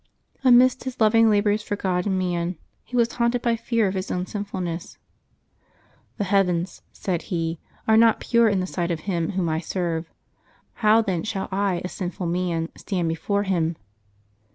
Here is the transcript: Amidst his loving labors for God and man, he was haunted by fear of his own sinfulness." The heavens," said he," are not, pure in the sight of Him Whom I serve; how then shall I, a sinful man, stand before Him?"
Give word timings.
Amidst 0.43 0.85
his 0.85 0.99
loving 0.99 1.29
labors 1.29 1.61
for 1.61 1.75
God 1.75 2.07
and 2.07 2.17
man, 2.17 2.57
he 2.83 2.95
was 2.97 3.11
haunted 3.13 3.43
by 3.43 3.55
fear 3.55 3.87
of 3.87 3.93
his 3.93 4.09
own 4.09 4.25
sinfulness." 4.25 4.97
The 6.17 6.23
heavens," 6.23 6.81
said 6.91 7.21
he," 7.29 7.59
are 7.87 7.97
not, 7.97 8.19
pure 8.19 8.49
in 8.49 8.61
the 8.61 8.65
sight 8.65 8.89
of 8.89 9.01
Him 9.01 9.33
Whom 9.33 9.47
I 9.47 9.59
serve; 9.59 10.09
how 10.81 11.03
then 11.03 11.21
shall 11.21 11.47
I, 11.51 11.83
a 11.83 11.87
sinful 11.87 12.25
man, 12.25 12.69
stand 12.75 13.09
before 13.09 13.43
Him?" 13.43 13.75